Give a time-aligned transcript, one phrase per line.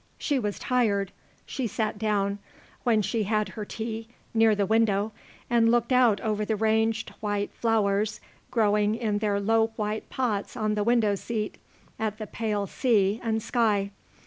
[0.17, 1.11] She was tired.
[1.45, 2.39] She sat down,
[2.83, 5.11] when she had had her tea, near the window
[5.47, 8.19] and looked out over the ranged white flowers
[8.49, 11.59] growing in their low white pots on the window seat,
[11.99, 13.91] at the pale sea and sky.